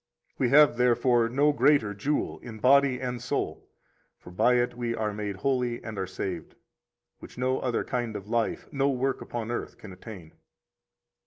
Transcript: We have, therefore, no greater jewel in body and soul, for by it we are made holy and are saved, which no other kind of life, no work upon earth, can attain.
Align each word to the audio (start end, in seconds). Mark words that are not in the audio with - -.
We 0.39 0.49
have, 0.49 0.77
therefore, 0.77 1.29
no 1.29 1.51
greater 1.51 1.93
jewel 1.93 2.39
in 2.39 2.57
body 2.57 2.99
and 2.99 3.21
soul, 3.21 3.69
for 4.17 4.31
by 4.31 4.55
it 4.55 4.73
we 4.75 4.95
are 4.95 5.13
made 5.13 5.35
holy 5.35 5.83
and 5.83 5.99
are 5.99 6.07
saved, 6.07 6.55
which 7.19 7.37
no 7.37 7.59
other 7.59 7.83
kind 7.83 8.15
of 8.15 8.27
life, 8.27 8.67
no 8.71 8.89
work 8.89 9.21
upon 9.21 9.51
earth, 9.51 9.77
can 9.77 9.93
attain. 9.93 10.31